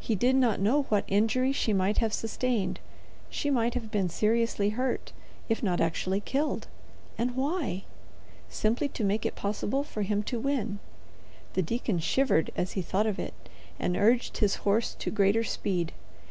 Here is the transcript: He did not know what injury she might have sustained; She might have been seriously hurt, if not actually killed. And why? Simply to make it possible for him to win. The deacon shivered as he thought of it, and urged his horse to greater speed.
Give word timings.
He 0.00 0.14
did 0.14 0.34
not 0.34 0.60
know 0.62 0.84
what 0.84 1.04
injury 1.08 1.52
she 1.52 1.74
might 1.74 1.98
have 1.98 2.14
sustained; 2.14 2.80
She 3.28 3.50
might 3.50 3.74
have 3.74 3.90
been 3.90 4.08
seriously 4.08 4.70
hurt, 4.70 5.12
if 5.50 5.62
not 5.62 5.78
actually 5.78 6.20
killed. 6.20 6.68
And 7.18 7.36
why? 7.36 7.84
Simply 8.48 8.88
to 8.88 9.04
make 9.04 9.26
it 9.26 9.34
possible 9.34 9.84
for 9.84 10.00
him 10.00 10.22
to 10.22 10.40
win. 10.40 10.78
The 11.52 11.60
deacon 11.60 11.98
shivered 11.98 12.50
as 12.56 12.72
he 12.72 12.80
thought 12.80 13.06
of 13.06 13.18
it, 13.18 13.34
and 13.78 13.94
urged 13.94 14.38
his 14.38 14.54
horse 14.64 14.94
to 14.94 15.10
greater 15.10 15.44
speed. 15.44 15.92